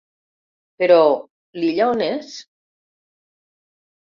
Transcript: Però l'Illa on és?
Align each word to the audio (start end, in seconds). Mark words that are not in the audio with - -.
Però 0.83 0.97
l'Illa 1.59 1.91
on 1.91 2.01
és? 2.07 2.33